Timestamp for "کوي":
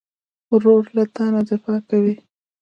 1.89-2.15